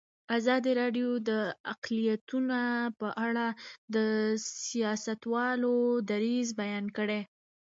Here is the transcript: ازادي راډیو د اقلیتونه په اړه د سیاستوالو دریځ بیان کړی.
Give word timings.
ازادي 0.37 0.71
راډیو 0.81 1.09
د 1.29 1.31
اقلیتونه 1.73 2.59
په 2.99 3.07
اړه 3.27 3.47
د 3.95 3.97
سیاستوالو 4.69 5.75
دریځ 6.09 6.47
بیان 6.61 6.85
کړی. 6.97 7.21